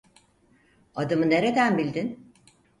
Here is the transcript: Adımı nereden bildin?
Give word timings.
Adımı 0.95 1.29
nereden 1.29 1.77
bildin? 1.77 2.33